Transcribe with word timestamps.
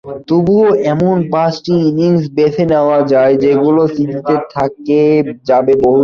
তবুও 0.27 0.67
এমন 0.91 1.15
পাঁচটি 1.31 1.73
ইনিংস 1.87 2.23
বেছে 2.37 2.63
নেওয়া 2.71 2.99
যায় 3.11 3.33
যেগুলো 3.43 3.81
স্মৃতিতে 3.87 4.35
থেকে 4.53 4.99
যাবে 5.49 5.73
বহুদিন। 5.75 5.99